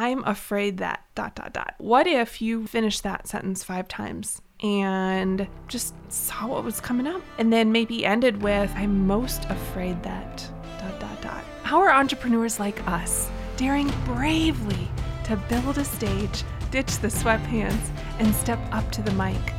I'm 0.00 0.22
afraid 0.22 0.78
that 0.78 1.02
dot 1.16 1.34
dot 1.34 1.52
dot. 1.52 1.74
What 1.78 2.06
if 2.06 2.40
you 2.40 2.68
finish 2.68 3.00
that 3.00 3.26
sentence 3.26 3.64
five 3.64 3.88
times 3.88 4.40
and 4.62 5.48
just 5.66 5.92
saw 6.08 6.46
what 6.46 6.62
was 6.62 6.80
coming 6.80 7.08
up 7.08 7.20
and 7.36 7.52
then 7.52 7.72
maybe 7.72 8.06
ended 8.06 8.40
with 8.40 8.72
I'm 8.76 9.08
most 9.08 9.46
afraid 9.46 10.00
that 10.04 10.48
dot 10.78 11.00
dot 11.00 11.20
dot. 11.20 11.42
How 11.64 11.80
are 11.80 11.90
entrepreneurs 11.90 12.60
like 12.60 12.86
us 12.86 13.28
daring 13.56 13.92
bravely 14.04 14.86
to 15.24 15.34
build 15.48 15.78
a 15.78 15.84
stage, 15.84 16.44
ditch 16.70 16.98
the 16.98 17.08
sweatpants, 17.08 17.90
and 18.20 18.32
step 18.32 18.60
up 18.70 18.88
to 18.92 19.02
the 19.02 19.12
mic? 19.14 19.50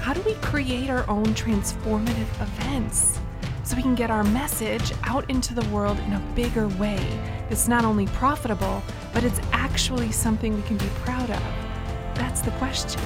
How 0.00 0.12
do 0.12 0.22
we 0.22 0.34
create 0.34 0.90
our 0.90 1.10
own 1.10 1.26
transformative 1.34 2.40
events? 2.40 3.18
So 3.68 3.76
we 3.76 3.82
can 3.82 3.94
get 3.94 4.10
our 4.10 4.24
message 4.24 4.94
out 5.04 5.28
into 5.28 5.52
the 5.52 5.68
world 5.68 5.98
in 5.98 6.14
a 6.14 6.20
bigger 6.34 6.68
way 6.78 6.96
that's 7.50 7.68
not 7.68 7.84
only 7.84 8.06
profitable, 8.06 8.82
but 9.12 9.24
it's 9.24 9.40
actually 9.52 10.10
something 10.10 10.56
we 10.56 10.62
can 10.62 10.78
be 10.78 10.88
proud 11.04 11.28
of? 11.28 11.42
That's 12.14 12.40
the 12.40 12.50
question. 12.52 12.98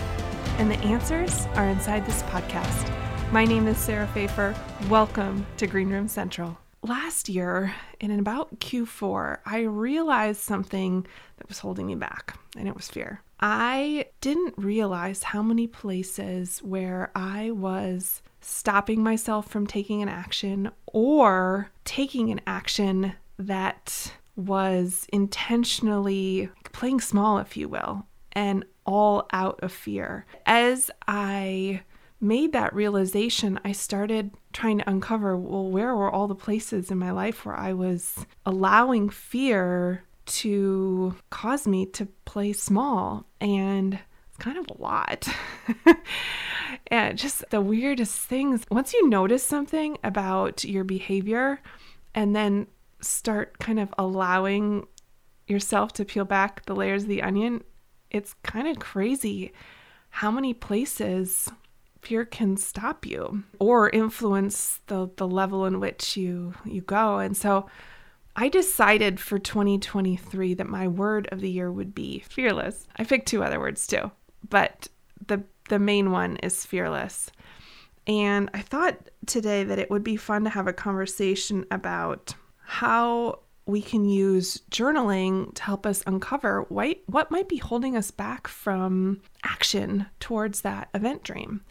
And 0.59 0.70
the 0.70 0.79
answers 0.84 1.47
are 1.56 1.69
inside 1.69 2.06
this 2.06 2.23
podcast. 2.23 2.89
My 3.33 3.45
name 3.45 3.67
is 3.67 3.77
Sarah 3.77 4.09
Fejfar. 4.15 4.56
Welcome 4.89 5.45
to 5.56 5.67
Green 5.67 5.91
Room 5.91 6.06
Central. 6.06 6.62
Last 6.85 7.29
year, 7.29 7.75
in 8.01 8.11
about 8.19 8.59
Q4, 8.59 9.39
I 9.47 9.61
realized 9.61 10.41
something 10.41 11.07
that 11.37 11.49
was 11.49 11.61
holding 11.61 11.87
me 11.87 11.95
back, 11.95 12.37
and 12.57 12.67
it 12.67 12.75
was 12.75 12.89
fear. 12.89 13.23
I 13.39 14.07
didn't 14.21 14.55
realize 14.57 15.23
how 15.23 15.43
many 15.43 15.69
places 15.69 16.59
where 16.59 17.13
I 17.15 17.53
was 17.53 18.23
stopping 18.41 19.01
myself 19.03 19.49
from 19.49 19.67
taking 19.67 20.03
an 20.03 20.09
action 20.09 20.73
or 20.87 21.71
taking 21.85 22.31
an 22.31 22.41
action 22.49 23.12
that 23.39 24.12
was 24.35 25.07
intentionally 25.12 26.51
playing 26.73 27.01
small, 27.01 27.39
if 27.39 27.57
you 27.57 27.69
will, 27.69 28.07
and 28.33 28.65
all 28.85 29.29
out 29.33 29.61
of 29.62 29.73
fear. 29.73 30.27
As 30.47 30.91
I 31.06 31.83
made 32.21 32.53
that 32.53 32.75
realization, 32.75 33.61
I 33.65 33.73
started 33.73 34.33
trying 34.53 34.78
to 34.78 34.89
uncover 34.89 35.36
well, 35.36 35.69
where 35.69 35.95
were 35.95 36.11
all 36.11 36.28
the 36.28 36.34
places 36.34 36.91
in 36.91 36.98
my 36.98 37.11
life 37.11 37.45
where 37.45 37.56
I 37.56 37.72
was 37.72 38.27
allowing 38.45 39.11
fear 39.11 40.05
to 40.25 41.17
cause 41.31 41.67
me 41.67 41.86
to 41.86 42.06
play 42.25 42.53
small? 42.53 43.27
And 43.41 43.98
it's 44.28 44.39
kind 44.39 44.59
of 44.59 44.67
a 44.70 44.81
lot. 44.83 45.28
and 46.89 47.19
just 47.19 47.44
the 47.50 47.61
weirdest 47.61 48.19
things. 48.19 48.64
Once 48.70 48.92
you 48.92 49.09
notice 49.09 49.42
something 49.42 49.98
about 50.05 50.64
your 50.64 50.84
behavior 50.84 51.61
and 52.14 52.34
then 52.34 52.66
start 53.00 53.59
kind 53.59 53.81
of 53.81 53.92
allowing 53.98 54.87
yourself 55.47 55.92
to 55.94 56.05
peel 56.05 56.25
back 56.25 56.64
the 56.66 56.75
layers 56.75 57.03
of 57.03 57.09
the 57.09 57.22
onion, 57.22 57.62
it's 58.11 58.34
kind 58.42 58.69
of 58.69 58.78
crazy 58.78 59.53
how 60.11 60.31
many 60.31 60.53
places 60.53 61.50
fear 62.03 62.25
can 62.25 62.56
stop 62.56 63.06
you 63.06 63.45
or 63.58 63.89
influence 63.91 64.81
the, 64.89 65.08
the 65.17 65.27
level 65.27 65.64
in 65.64 65.81
which 65.81 66.17
you 66.17 66.53
you 66.64 66.83
go. 66.83 67.19
And 67.19 67.36
so 67.36 67.67
I 68.34 68.48
decided 68.48 69.20
for 69.20 69.39
2023 69.39 70.55
that 70.55 70.67
my 70.67 70.89
word 70.89 71.28
of 71.33 71.41
the 71.41 71.50
year 71.50 71.70
would 71.70 71.94
be 71.94 72.20
fearless. 72.20 72.86
I 72.97 73.05
picked 73.05 73.28
two 73.28 73.42
other 73.42 73.61
words 73.61 73.86
too, 73.86 74.11
but 74.48 74.89
the 75.27 75.44
the 75.69 75.78
main 75.78 76.11
one 76.11 76.36
is 76.39 76.67
fearless. 76.67 77.31
And 78.06 78.50
I 78.53 78.62
thought 78.62 79.11
today 79.27 79.62
that 79.64 79.78
it 79.78 79.91
would 79.91 80.03
be 80.03 80.16
fun 80.16 80.44
to 80.44 80.50
have 80.50 80.66
a 80.66 80.72
conversation 80.72 81.64
about 81.70 82.34
how 82.64 83.39
we 83.64 83.81
can 83.81 84.05
use 84.05 84.61
journaling 84.70 85.55
to 85.55 85.62
help 85.62 85.87
us 85.87 86.03
uncover 86.06 86.62
what, 86.69 86.98
what 87.06 87.31
might 87.31 87.48
be 87.48 87.59
holding 87.59 87.97
us 87.97 88.11
back 88.11 88.48
from 88.48 89.20
action 89.44 90.06
towards 90.19 90.62
that 90.62 90.89
event 90.94 91.22
dream. 91.22 91.62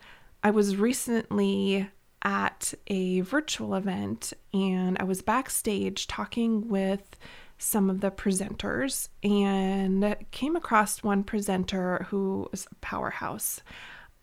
I 0.44 0.52
was 0.52 0.76
recently 0.76 1.90
at 2.24 2.74
a 2.88 3.22
virtual 3.22 3.76
event 3.76 4.34
and 4.54 4.98
I 5.00 5.04
was 5.04 5.22
backstage 5.22 6.08
talking 6.08 6.68
with 6.68 7.18
some 7.58 7.90
of 7.90 8.02
the 8.02 8.10
presenters 8.10 9.10
and 9.24 10.16
came 10.32 10.56
across 10.56 11.04
one 11.04 11.24
presenter 11.24 12.08
who 12.10 12.48
was 12.52 12.68
a 12.72 12.76
powerhouse. 12.76 13.62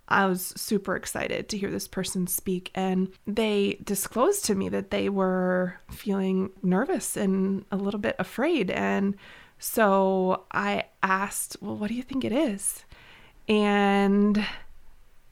I 0.08 0.26
was 0.26 0.54
super 0.56 0.96
excited 0.96 1.48
to 1.48 1.58
hear 1.58 1.70
this 1.70 1.86
person 1.86 2.26
speak, 2.26 2.70
and 2.74 3.10
they 3.26 3.78
disclosed 3.84 4.46
to 4.46 4.54
me 4.54 4.70
that 4.70 4.90
they 4.90 5.10
were 5.10 5.78
feeling 5.90 6.50
nervous 6.62 7.14
and 7.16 7.66
a 7.70 7.76
little 7.76 8.00
bit 8.00 8.16
afraid. 8.18 8.70
And 8.70 9.16
so 9.58 10.46
I 10.50 10.86
asked, 11.02 11.58
Well, 11.60 11.76
what 11.76 11.88
do 11.88 11.94
you 11.94 12.02
think 12.02 12.24
it 12.24 12.32
is? 12.32 12.84
And 13.48 14.44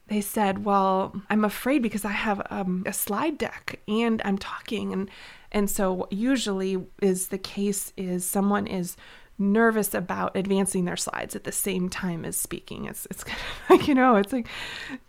they 0.07 0.21
said, 0.21 0.65
"Well, 0.65 1.21
I'm 1.29 1.43
afraid 1.43 1.81
because 1.81 2.05
I 2.05 2.11
have 2.11 2.41
um, 2.49 2.83
a 2.85 2.93
slide 2.93 3.37
deck 3.37 3.79
and 3.87 4.21
I'm 4.25 4.37
talking, 4.37 4.93
and 4.93 5.09
and 5.51 5.69
so 5.69 6.07
usually 6.11 6.77
is 7.01 7.27
the 7.27 7.37
case 7.37 7.93
is 7.97 8.25
someone 8.25 8.67
is 8.67 8.97
nervous 9.39 9.93
about 9.93 10.35
advancing 10.35 10.85
their 10.85 10.97
slides 10.97 11.35
at 11.35 11.43
the 11.43 11.51
same 11.51 11.89
time 11.89 12.25
as 12.25 12.37
speaking. 12.37 12.85
It's 12.85 13.05
it's 13.11 13.23
kind 13.25 13.39
of 13.39 13.69
like 13.69 13.87
you 13.87 13.95
know 13.95 14.15
it's 14.15 14.33
like 14.33 14.47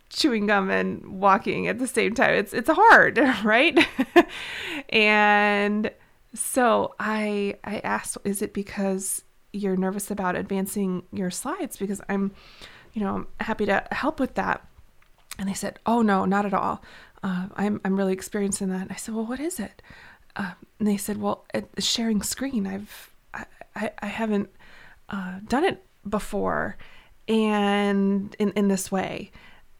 chewing 0.09 0.47
gum 0.47 0.69
and 0.69 1.19
walking 1.19 1.67
at 1.67 1.79
the 1.79 1.87
same 1.87 2.13
time. 2.13 2.33
It's 2.35 2.53
it's 2.53 2.69
hard, 2.71 3.17
right? 3.43 3.77
and 4.89 5.91
so 6.33 6.95
I 6.99 7.55
I 7.63 7.79
asked, 7.79 8.17
is 8.23 8.41
it 8.41 8.53
because 8.53 9.23
you're 9.51 9.77
nervous 9.77 10.11
about 10.11 10.35
advancing 10.35 11.03
your 11.11 11.31
slides? 11.31 11.77
Because 11.77 12.01
I'm, 12.09 12.31
you 12.93 13.01
know, 13.01 13.25
happy 13.39 13.65
to 13.65 13.83
help 13.91 14.19
with 14.19 14.35
that. 14.35 14.65
And 15.39 15.49
they 15.49 15.53
said, 15.53 15.79
oh 15.85 16.03
no, 16.03 16.25
not 16.25 16.45
at 16.45 16.53
all. 16.53 16.83
Uh, 17.23 17.47
I'm 17.55 17.81
I'm 17.83 17.97
really 17.97 18.13
experiencing 18.13 18.69
that. 18.69 18.81
And 18.81 18.91
I 18.91 18.95
said, 18.95 19.15
well, 19.15 19.25
what 19.25 19.39
is 19.39 19.59
it? 19.59 19.81
Uh, 20.35 20.51
and 20.77 20.87
they 20.87 20.97
said, 20.97 21.17
well, 21.17 21.45
sharing 21.79 22.21
screen. 22.21 22.67
I've 22.67 23.09
I, 23.75 23.91
I 23.99 24.07
haven't 24.07 24.49
uh, 25.09 25.39
done 25.47 25.63
it 25.63 25.83
before 26.07 26.77
and 27.27 28.35
in, 28.37 28.51
in 28.51 28.67
this 28.67 28.91
way. 28.91 29.31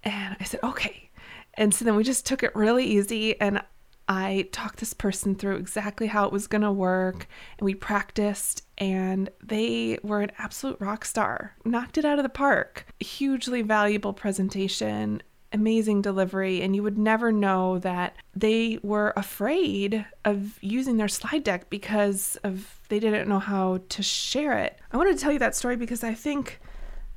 And 0.03 0.37
I 0.39 0.43
said, 0.43 0.61
okay. 0.63 1.09
And 1.55 1.73
so 1.73 1.83
then 1.83 1.95
we 1.95 2.03
just 2.03 2.25
took 2.25 2.43
it 2.43 2.55
really 2.55 2.85
easy 2.85 3.39
and 3.41 3.61
I 4.07 4.47
talked 4.51 4.79
this 4.79 4.93
person 4.93 5.35
through 5.35 5.57
exactly 5.57 6.07
how 6.07 6.25
it 6.25 6.31
was 6.31 6.47
going 6.47 6.63
to 6.63 6.71
work 6.71 7.27
and 7.57 7.65
we 7.65 7.75
practiced 7.75 8.63
and 8.77 9.29
they 9.43 9.99
were 10.01 10.21
an 10.21 10.31
absolute 10.37 10.77
rock 10.79 11.05
star. 11.05 11.55
Knocked 11.63 11.97
it 11.97 12.05
out 12.05 12.17
of 12.17 12.23
the 12.23 12.29
park. 12.29 12.87
Hugely 12.99 13.61
valuable 13.61 14.13
presentation 14.13 15.21
amazing 15.51 16.01
delivery, 16.01 16.61
and 16.61 16.75
you 16.75 16.83
would 16.83 16.97
never 16.97 17.31
know 17.31 17.79
that 17.79 18.15
they 18.35 18.79
were 18.83 19.13
afraid 19.15 20.05
of 20.25 20.57
using 20.61 20.97
their 20.97 21.07
slide 21.07 21.43
deck 21.43 21.69
because 21.69 22.37
of 22.43 22.79
they 22.89 22.99
didn't 22.99 23.27
know 23.27 23.39
how 23.39 23.79
to 23.89 24.03
share 24.03 24.57
it. 24.57 24.79
I 24.91 24.97
wanted 24.97 25.17
to 25.17 25.23
tell 25.23 25.31
you 25.31 25.39
that 25.39 25.55
story 25.55 25.75
because 25.75 26.03
I 26.03 26.13
think 26.13 26.59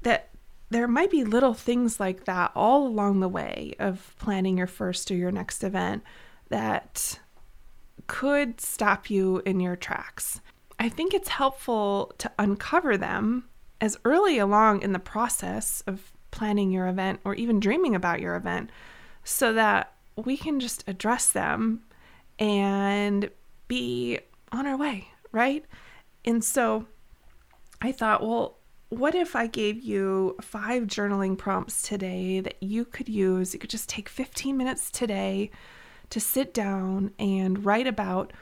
that 0.03 0.31
there 0.71 0.89
might 0.89 1.11
be 1.11 1.25
little 1.25 1.55
things 1.55 2.01
like 2.01 2.25
that 2.25 2.51
all 2.55 2.87
along 2.87 3.21
the 3.21 3.29
way 3.29 3.75
of 3.79 4.15
planning 4.19 4.57
your 4.57 4.67
first 4.67 5.11
or 5.11 5.15
your 5.15 5.31
next 5.31 5.63
event 5.63 6.03
that 6.49 7.21
could 8.07 8.61
stop 8.61 9.11
you 9.11 9.43
in 9.45 9.61
your 9.61 9.77
tracks. 9.77 10.41
I 10.79 10.89
think 10.89 11.15
it's 11.15 11.29
helpful 11.29 12.13
to 12.19 12.31
uncover 12.39 12.97
them 12.97 13.49
as 13.81 13.99
early 14.05 14.39
along 14.39 14.83
in 14.83 14.93
the 14.93 14.99
process 14.99 15.83
of 15.87 16.13
planning 16.33 16.73
your 16.73 16.89
event 16.89 17.21
or 17.25 17.37
even 17.37 17.61
dreaming 17.61 17.95
about 17.95 18.21
your 18.21 18.35
event 18.35 18.71
so 19.23 19.53
that 19.53 19.93
we 20.17 20.37
can 20.37 20.59
just 20.59 20.83
address 20.89 21.31
them 21.31 21.83
and 22.39 23.31
be 23.69 24.19
on 24.51 24.67
our 24.67 24.77
way, 24.77 25.09
right? 25.31 25.65
And 26.25 26.43
so 26.43 26.87
I 27.81 27.93
thought, 27.93 28.23
well, 28.27 28.59
what 28.89 29.15
if 29.15 29.35
I 29.35 29.47
gave 29.47 29.81
you 29.81 30.37
five 30.43 30.83
journaling 30.83 31.39
prompts 31.39 31.83
today 31.83 32.41
that 32.41 32.57
you 32.61 32.85
could 32.85 33.09
use? 33.09 33.55
You 33.55 33.61
could 33.61 33.71
just 33.71 33.89
take 33.89 34.09
15 34.09 34.57
minutes 34.57 34.91
today 34.91 35.51
to 36.11 36.21
sit 36.21 36.53
down 36.53 37.13
and 37.19 37.65
write 37.65 37.87
about 37.87 38.33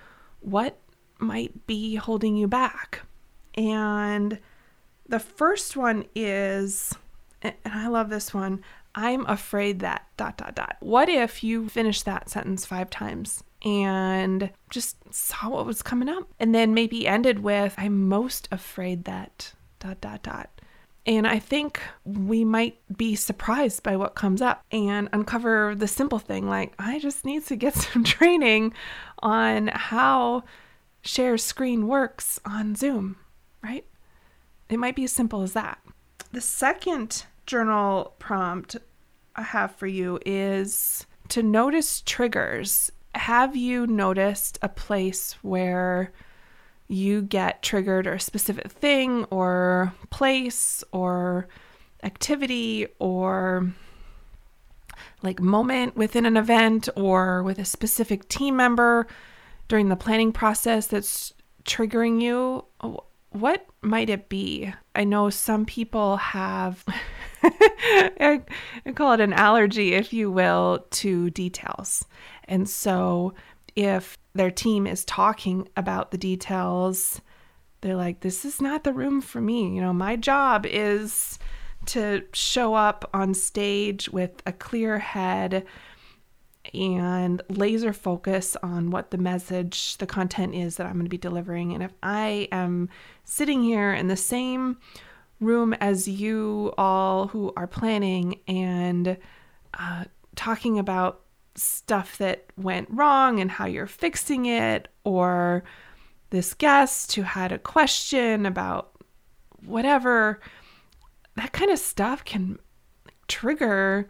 what 0.40 0.78
might 1.20 1.66
be 1.66 1.94
holding 1.94 2.34
you 2.34 2.48
back. 2.48 3.02
And 3.54 4.40
the 5.08 5.20
first 5.20 5.76
one 5.76 6.04
is 6.14 6.94
and 7.42 7.54
I 7.64 7.88
love 7.88 8.10
this 8.10 8.34
one. 8.34 8.62
I'm 8.94 9.24
afraid 9.26 9.80
that 9.80 10.06
dot 10.16 10.36
dot 10.36 10.54
dot. 10.54 10.76
What 10.80 11.08
if 11.08 11.44
you 11.44 11.68
finish 11.68 12.02
that 12.02 12.28
sentence 12.28 12.66
five 12.66 12.90
times 12.90 13.44
and 13.64 14.50
just 14.70 14.96
saw 15.12 15.50
what 15.50 15.66
was 15.66 15.82
coming 15.82 16.08
up 16.08 16.26
and 16.38 16.54
then 16.54 16.74
maybe 16.74 17.06
ended 17.06 17.40
with 17.40 17.74
I'm 17.76 18.08
most 18.08 18.48
afraid 18.50 19.04
that 19.04 19.52
dot 19.78 20.00
dot 20.00 20.22
dot. 20.22 20.50
And 21.06 21.26
I 21.26 21.38
think 21.38 21.80
we 22.04 22.44
might 22.44 22.78
be 22.94 23.14
surprised 23.14 23.82
by 23.82 23.96
what 23.96 24.14
comes 24.14 24.42
up 24.42 24.64
and 24.70 25.08
uncover 25.12 25.74
the 25.74 25.88
simple 25.88 26.18
thing 26.18 26.48
like, 26.48 26.74
I 26.78 26.98
just 26.98 27.24
need 27.24 27.46
to 27.46 27.56
get 27.56 27.74
some 27.74 28.04
training 28.04 28.74
on 29.20 29.68
how 29.68 30.44
share 31.02 31.38
screen 31.38 31.88
works 31.88 32.38
on 32.44 32.74
Zoom, 32.74 33.16
right? 33.62 33.86
It 34.68 34.78
might 34.78 34.94
be 34.94 35.04
as 35.04 35.12
simple 35.12 35.42
as 35.42 35.54
that. 35.54 35.78
The 36.32 36.40
second 36.40 37.24
journal 37.50 38.14
prompt 38.20 38.76
I 39.34 39.42
have 39.42 39.74
for 39.74 39.88
you 39.88 40.20
is 40.24 41.04
to 41.30 41.42
notice 41.42 42.00
triggers. 42.06 42.92
Have 43.16 43.56
you 43.56 43.88
noticed 43.88 44.56
a 44.62 44.68
place 44.68 45.32
where 45.42 46.12
you 46.86 47.22
get 47.22 47.60
triggered 47.60 48.06
or 48.06 48.14
a 48.14 48.20
specific 48.20 48.70
thing 48.70 49.24
or 49.32 49.92
place 50.10 50.84
or 50.92 51.48
activity 52.04 52.86
or 53.00 53.72
like 55.22 55.40
moment 55.40 55.96
within 55.96 56.26
an 56.26 56.36
event 56.36 56.88
or 56.94 57.42
with 57.42 57.58
a 57.58 57.64
specific 57.64 58.28
team 58.28 58.56
member 58.56 59.08
during 59.66 59.88
the 59.88 59.96
planning 59.96 60.30
process 60.30 60.86
that's 60.86 61.32
triggering 61.64 62.22
you? 62.22 62.64
What 63.30 63.66
might 63.82 64.08
it 64.08 64.28
be? 64.28 64.72
I 64.94 65.04
know 65.04 65.30
some 65.30 65.64
people 65.64 66.16
have, 66.16 66.84
I, 67.42 68.42
call 68.94 69.12
it 69.12 69.20
an 69.20 69.32
allergy, 69.32 69.94
if 69.94 70.12
you 70.12 70.30
will, 70.30 70.86
to 70.90 71.30
details. 71.30 72.04
And 72.44 72.68
so 72.68 73.34
if 73.76 74.18
their 74.34 74.50
team 74.50 74.86
is 74.86 75.04
talking 75.04 75.68
about 75.76 76.10
the 76.10 76.18
details, 76.18 77.20
they're 77.80 77.96
like, 77.96 78.20
this 78.20 78.44
is 78.44 78.60
not 78.60 78.84
the 78.84 78.92
room 78.92 79.20
for 79.20 79.40
me. 79.40 79.74
You 79.74 79.80
know, 79.80 79.92
my 79.92 80.16
job 80.16 80.66
is 80.66 81.38
to 81.86 82.24
show 82.32 82.74
up 82.74 83.08
on 83.14 83.32
stage 83.32 84.08
with 84.10 84.42
a 84.46 84.52
clear 84.52 84.98
head 84.98 85.64
and 86.74 87.40
laser 87.48 87.92
focus 87.92 88.56
on 88.62 88.90
what 88.90 89.10
the 89.10 89.18
message, 89.18 89.96
the 89.96 90.06
content 90.06 90.54
is 90.54 90.76
that 90.76 90.86
I'm 90.86 90.94
going 90.94 91.06
to 91.06 91.10
be 91.10 91.16
delivering. 91.16 91.72
And 91.72 91.82
if 91.82 91.92
I 92.02 92.48
am 92.52 92.90
sitting 93.24 93.62
here 93.62 93.92
in 93.92 94.08
the 94.08 94.16
same 94.16 94.76
room 95.40 95.72
as 95.74 96.06
you 96.06 96.72
all 96.76 97.28
who 97.28 97.52
are 97.56 97.66
planning 97.66 98.40
and 98.46 99.16
uh, 99.74 100.04
talking 100.36 100.78
about 100.78 101.22
stuff 101.56 102.18
that 102.18 102.46
went 102.56 102.88
wrong 102.90 103.40
and 103.40 103.50
how 103.50 103.66
you're 103.66 103.86
fixing 103.86 104.46
it, 104.46 104.88
or 105.04 105.64
this 106.30 106.54
guest 106.54 107.14
who 107.14 107.22
had 107.22 107.50
a 107.52 107.58
question 107.58 108.46
about 108.46 108.92
whatever, 109.64 110.40
that 111.36 111.52
kind 111.52 111.70
of 111.70 111.78
stuff 111.78 112.24
can 112.24 112.58
trigger 113.28 114.06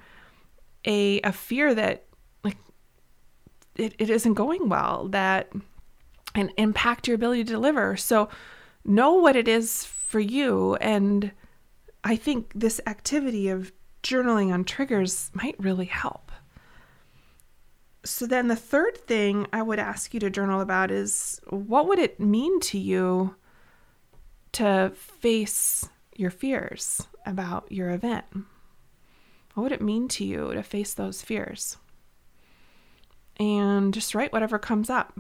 a, 0.85 1.21
a 1.23 1.33
fear 1.33 1.75
that 1.75 2.07
like 2.43 2.57
it, 3.77 3.95
it 3.99 4.11
isn't 4.11 4.35
going 4.35 4.69
well 4.69 5.09
that 5.09 5.51
and 6.35 6.53
impact 6.57 7.09
your 7.09 7.15
ability 7.15 7.45
to 7.45 7.53
deliver. 7.53 7.97
So 7.97 8.29
know 8.85 9.15
what 9.15 9.37
it 9.37 9.49
is 9.49 9.85
for 10.11 10.19
you 10.19 10.75
and 10.81 11.31
i 12.03 12.17
think 12.17 12.51
this 12.53 12.81
activity 12.89 13.49
of 13.49 13.71
journaling 14.03 14.53
on 14.53 14.65
triggers 14.65 15.31
might 15.35 15.55
really 15.59 15.85
help. 15.85 16.33
So 18.05 18.27
then 18.27 18.49
the 18.49 18.57
third 18.57 18.97
thing 18.97 19.47
i 19.53 19.63
would 19.63 19.79
ask 19.79 20.13
you 20.13 20.19
to 20.19 20.29
journal 20.29 20.61
about 20.61 20.91
is 20.91 21.41
what 21.49 21.87
would 21.87 22.01
it 22.01 22.19
mean 22.19 22.59
to 22.61 22.79
you 22.79 23.37
to 24.53 24.91
face 24.97 25.89
your 26.17 26.31
fears 26.31 27.07
about 27.25 27.71
your 27.71 27.91
event? 27.91 28.25
What 29.55 29.63
would 29.63 29.73
it 29.73 29.81
mean 29.81 30.09
to 30.09 30.25
you 30.25 30.53
to 30.55 30.65
face 30.65 30.93
those 30.93 31.23
fears? 31.23 31.77
And 33.39 33.95
just 33.95 34.15
write 34.17 34.33
whatever 34.33 34.59
comes 34.59 34.91
up. 34.91 35.17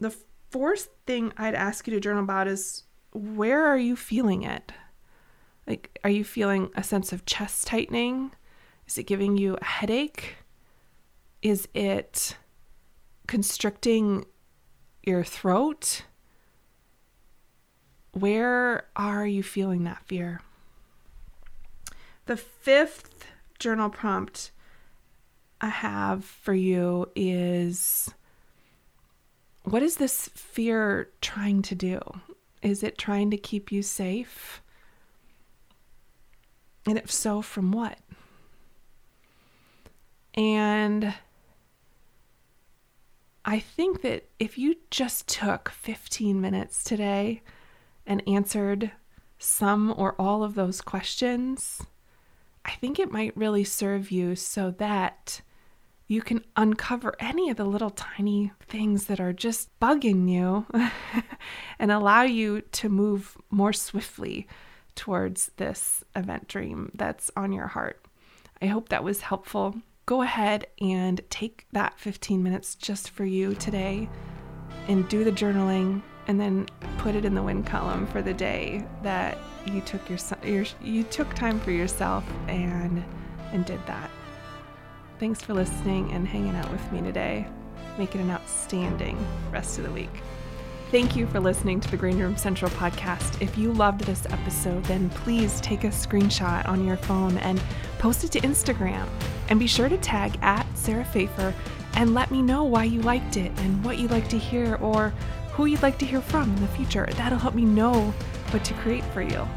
The 0.00 0.16
fourth 0.50 0.88
thing 1.06 1.32
I'd 1.36 1.54
ask 1.54 1.86
you 1.86 1.94
to 1.94 2.00
journal 2.00 2.24
about 2.24 2.48
is 2.48 2.85
where 3.16 3.66
are 3.66 3.78
you 3.78 3.96
feeling 3.96 4.42
it? 4.42 4.72
Like, 5.66 5.98
are 6.04 6.10
you 6.10 6.24
feeling 6.24 6.70
a 6.74 6.82
sense 6.82 7.12
of 7.12 7.26
chest 7.26 7.66
tightening? 7.66 8.32
Is 8.86 8.98
it 8.98 9.04
giving 9.04 9.36
you 9.36 9.56
a 9.60 9.64
headache? 9.64 10.36
Is 11.42 11.68
it 11.74 12.36
constricting 13.26 14.26
your 15.02 15.24
throat? 15.24 16.02
Where 18.12 18.86
are 18.94 19.26
you 19.26 19.42
feeling 19.42 19.84
that 19.84 20.04
fear? 20.06 20.40
The 22.26 22.36
fifth 22.36 23.26
journal 23.58 23.90
prompt 23.90 24.50
I 25.60 25.68
have 25.68 26.24
for 26.24 26.54
you 26.54 27.10
is 27.14 28.12
what 29.64 29.82
is 29.82 29.96
this 29.96 30.28
fear 30.34 31.08
trying 31.20 31.62
to 31.62 31.74
do? 31.74 32.00
Is 32.66 32.82
it 32.82 32.98
trying 32.98 33.30
to 33.30 33.36
keep 33.36 33.70
you 33.70 33.80
safe? 33.80 34.60
And 36.84 36.98
if 36.98 37.12
so, 37.12 37.40
from 37.40 37.70
what? 37.70 38.00
And 40.34 41.14
I 43.44 43.60
think 43.60 44.02
that 44.02 44.28
if 44.40 44.58
you 44.58 44.74
just 44.90 45.28
took 45.28 45.68
15 45.68 46.40
minutes 46.40 46.82
today 46.82 47.42
and 48.04 48.20
answered 48.26 48.90
some 49.38 49.94
or 49.96 50.16
all 50.20 50.42
of 50.42 50.56
those 50.56 50.80
questions, 50.80 51.86
I 52.64 52.72
think 52.72 52.98
it 52.98 53.12
might 53.12 53.36
really 53.36 53.62
serve 53.62 54.10
you 54.10 54.34
so 54.34 54.72
that 54.72 55.40
you 56.08 56.22
can 56.22 56.44
uncover 56.56 57.14
any 57.18 57.50
of 57.50 57.56
the 57.56 57.64
little 57.64 57.90
tiny 57.90 58.52
things 58.68 59.06
that 59.06 59.20
are 59.20 59.32
just 59.32 59.68
bugging 59.80 60.28
you 60.28 60.66
and 61.78 61.90
allow 61.90 62.22
you 62.22 62.60
to 62.60 62.88
move 62.88 63.36
more 63.50 63.72
swiftly 63.72 64.46
towards 64.94 65.50
this 65.56 66.04
event 66.14 66.48
dream 66.48 66.90
that's 66.94 67.30
on 67.36 67.52
your 67.52 67.66
heart. 67.66 68.04
I 68.62 68.66
hope 68.66 68.88
that 68.88 69.04
was 69.04 69.20
helpful. 69.20 69.74
Go 70.06 70.22
ahead 70.22 70.66
and 70.80 71.20
take 71.28 71.66
that 71.72 71.98
15 71.98 72.42
minutes 72.42 72.76
just 72.76 73.10
for 73.10 73.24
you 73.24 73.54
today 73.54 74.08
and 74.88 75.08
do 75.08 75.24
the 75.24 75.32
journaling 75.32 76.02
and 76.28 76.40
then 76.40 76.66
put 76.98 77.14
it 77.14 77.24
in 77.24 77.34
the 77.34 77.42
win 77.42 77.62
column 77.62 78.06
for 78.06 78.22
the 78.22 78.34
day 78.34 78.84
that 79.02 79.38
you 79.66 79.80
took 79.82 80.08
your, 80.08 80.18
your 80.44 80.64
you 80.82 81.02
took 81.04 81.32
time 81.34 81.58
for 81.60 81.72
yourself 81.72 82.24
and 82.48 83.04
and 83.52 83.64
did 83.64 83.84
that. 83.86 84.10
Thanks 85.18 85.40
for 85.40 85.54
listening 85.54 86.12
and 86.12 86.28
hanging 86.28 86.54
out 86.54 86.70
with 86.70 86.92
me 86.92 87.00
today. 87.00 87.46
Make 87.96 88.14
it 88.14 88.20
an 88.20 88.30
outstanding 88.30 89.16
rest 89.50 89.78
of 89.78 89.84
the 89.84 89.90
week. 89.90 90.10
Thank 90.90 91.16
you 91.16 91.26
for 91.26 91.40
listening 91.40 91.80
to 91.80 91.90
the 91.90 91.96
Green 91.96 92.18
Room 92.18 92.36
Central 92.36 92.70
podcast. 92.72 93.40
If 93.40 93.56
you 93.56 93.72
loved 93.72 94.02
this 94.02 94.26
episode, 94.26 94.84
then 94.84 95.08
please 95.10 95.58
take 95.62 95.84
a 95.84 95.88
screenshot 95.88 96.68
on 96.68 96.86
your 96.86 96.98
phone 96.98 97.38
and 97.38 97.62
post 97.98 98.24
it 98.24 98.32
to 98.32 98.40
Instagram. 98.40 99.08
And 99.48 99.58
be 99.58 99.66
sure 99.66 99.88
to 99.88 99.96
tag 99.96 100.38
at 100.42 100.66
Sarah 100.76 101.04
Fejfar 101.04 101.54
and 101.94 102.12
let 102.12 102.30
me 102.30 102.42
know 102.42 102.64
why 102.64 102.84
you 102.84 103.00
liked 103.00 103.38
it 103.38 103.50
and 103.60 103.82
what 103.82 103.98
you'd 103.98 104.10
like 104.10 104.28
to 104.28 104.38
hear 104.38 104.76
or 104.76 105.14
who 105.52 105.64
you'd 105.64 105.82
like 105.82 105.98
to 105.98 106.06
hear 106.06 106.20
from 106.20 106.54
in 106.54 106.60
the 106.60 106.68
future. 106.68 107.08
That'll 107.12 107.38
help 107.38 107.54
me 107.54 107.64
know 107.64 108.12
what 108.50 108.64
to 108.66 108.74
create 108.74 109.04
for 109.06 109.22
you. 109.22 109.48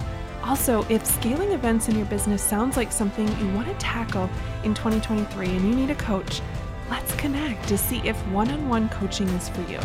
Also, 0.50 0.84
if 0.90 1.06
scaling 1.06 1.52
events 1.52 1.90
in 1.90 1.96
your 1.96 2.08
business 2.08 2.42
sounds 2.42 2.76
like 2.76 2.92
something 2.92 3.28
you 3.38 3.54
want 3.54 3.68
to 3.68 3.74
tackle 3.76 4.28
in 4.64 4.74
2023 4.74 5.46
and 5.46 5.62
you 5.62 5.76
need 5.76 5.92
a 5.92 5.96
coach, 5.96 6.42
let's 6.90 7.14
connect 7.18 7.68
to 7.68 7.78
see 7.78 8.00
if 8.00 8.18
one 8.30 8.50
on 8.50 8.68
one 8.68 8.90
coaching 8.90 9.28
is 9.30 9.48
for 9.48 9.62
you. 9.72 9.80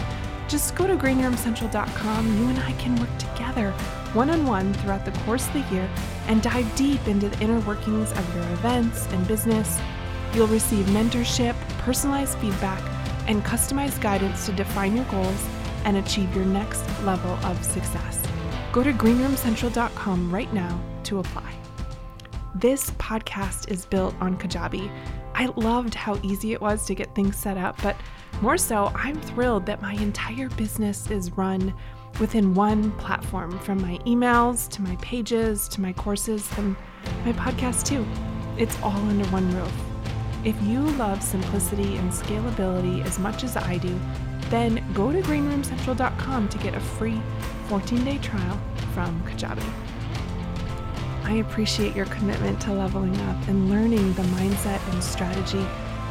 Just 0.49 0.75
go 0.75 0.87
to 0.87 0.97
greenroomcentral.com. 0.97 2.39
You 2.39 2.49
and 2.49 2.59
I 2.61 2.73
can 2.73 2.97
work 2.97 3.11
together 3.19 3.73
one 4.15 4.31
on 4.31 4.47
one 4.47 4.73
throughout 4.73 5.05
the 5.05 5.11
course 5.27 5.47
of 5.49 5.53
the 5.53 5.75
year 5.75 5.87
and 6.29 6.43
dive 6.43 6.75
deep 6.77 7.07
into 7.07 7.29
the 7.29 7.45
inner 7.45 7.61
workings 7.61 8.11
of 8.13 8.35
your 8.35 8.45
events 8.45 9.07
and 9.09 9.29
business. 9.29 9.79
You'll 10.33 10.47
receive 10.47 10.87
mentorship, 10.87 11.55
personalized 11.81 12.39
feedback, 12.39 12.83
and 13.29 13.45
customized 13.45 14.01
guidance 14.01 14.47
to 14.47 14.53
define 14.53 14.97
your 14.97 15.05
goals 15.07 15.47
and 15.85 15.99
achieve 15.99 16.35
your 16.35 16.47
next 16.47 16.87
level 17.03 17.33
of 17.45 17.63
success. 17.63 18.23
Go 18.75 18.83
to 18.83 18.93
greenroomcentral.com 18.93 20.35
right 20.35 20.53
now 20.53 20.81
to 21.05 21.21
apply. 21.21 21.55
This 22.57 22.91
podcast 22.91 23.71
is 23.71 23.87
built 23.87 24.17
on 24.21 24.37
Kajabi. 24.37 24.91
I 25.33 25.47
loved 25.55 25.95
how 25.95 26.19
easy 26.25 26.55
it 26.55 26.61
was 26.61 26.85
to 26.87 26.95
get 26.97 27.15
things 27.15 27.37
set 27.37 27.57
up, 27.57 27.81
but 27.83 27.95
more 28.41 28.59
so, 28.59 28.91
I'm 28.97 29.21
thrilled 29.21 29.65
that 29.67 29.81
my 29.81 29.93
entire 29.93 30.49
business 30.49 31.09
is 31.09 31.31
run 31.37 31.73
within 32.19 32.53
one 32.53 32.91
platform 32.99 33.61
from 33.61 33.81
my 33.81 33.99
emails 33.99 34.69
to 34.71 34.83
my 34.83 34.97
pages 34.97 35.69
to 35.69 35.81
my 35.81 35.93
courses 35.93 36.51
and 36.59 36.75
my 37.25 37.33
podcast, 37.35 37.87
too. 37.87 38.05
It's 38.59 38.77
all 38.83 38.91
under 38.91 39.27
one 39.27 39.55
roof. 39.55 39.73
If 40.45 40.61
you 40.65 40.81
love 40.97 41.23
simplicity 41.23 41.97
and 41.97 42.11
scalability 42.11 43.05
as 43.05 43.21
much 43.21 43.45
as 43.45 43.57
I 43.57 43.79
do, 43.79 43.97
then 44.51 44.85
go 44.95 45.13
to 45.13 45.21
greenroomcentral.com 45.23 46.49
to 46.49 46.59
get 46.59 46.75
a 46.75 46.81
free 46.81 47.23
14 47.75 48.05
day 48.05 48.19
trial 48.19 48.61
from 48.93 49.21
Kajabi. 49.25 49.69
I 51.25 51.39
appreciate 51.45 51.97
your 51.97 52.07
commitment 52.07 52.61
to 52.61 52.73
leveling 52.73 53.21
up 53.23 53.49
and 53.49 53.69
learning 53.69 54.13
the 54.13 54.23
mindset 54.23 54.81
and 54.93 55.03
strategy 55.03 55.59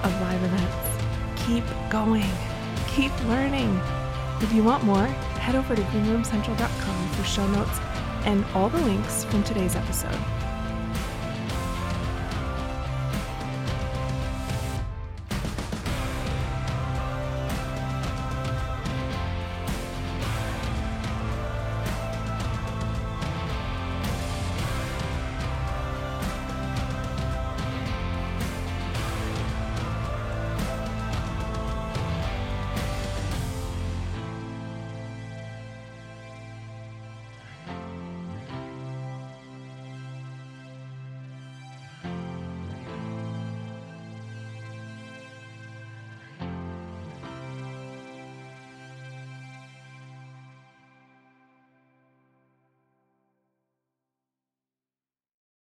of 0.04 0.12
live 0.20 0.44
events. 0.44 1.46
Keep 1.48 1.64
going, 1.90 2.30
keep 2.90 3.18
learning. 3.30 3.80
If 4.42 4.52
you 4.52 4.62
want 4.62 4.84
more, 4.84 5.06
head 5.40 5.56
over 5.56 5.74
to 5.74 5.82
greenroomcentral.com 5.84 7.08
for 7.08 7.24
show 7.24 7.48
notes 7.52 7.80
and 8.26 8.44
all 8.54 8.68
the 8.68 8.82
links 8.82 9.24
from 9.24 9.42
today's 9.44 9.78
episode. 9.78 10.20